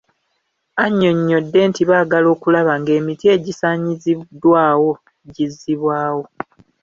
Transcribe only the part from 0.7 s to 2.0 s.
Annyonnyodde nti